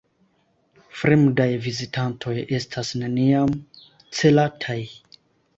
[1.01, 3.55] Fremdaj vizitantoj estas neniam
[4.23, 4.83] celataj.